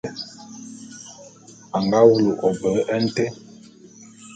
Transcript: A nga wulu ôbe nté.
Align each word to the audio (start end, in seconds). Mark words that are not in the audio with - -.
A 1.75 1.77
nga 1.85 1.99
wulu 2.09 2.31
ôbe 2.47 2.69
nté. 3.03 3.25